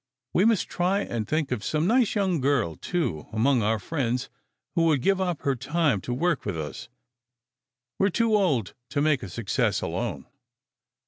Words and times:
"We 0.33 0.45
must 0.45 0.67
try 0.67 1.01
and 1.01 1.27
think 1.27 1.51
of 1.51 1.63
some 1.63 1.85
nice 1.85 2.15
young 2.15 2.41
girl, 2.41 2.75
too, 2.75 3.27
among 3.31 3.61
our 3.61 3.77
friends, 3.77 4.29
who 4.73 4.85
would 4.85 5.03
give 5.03 5.21
up 5.21 5.43
her 5.43 5.55
time 5.55 6.01
to 6.01 6.11
work 6.11 6.43
with 6.43 6.57
us. 6.57 6.89
We 7.99 8.05
re 8.05 8.09
too 8.11 8.33
old 8.35 8.73
to 8.89 9.01
make 9.03 9.21
a 9.21 9.29
success 9.29 9.79
alone." 9.79 10.25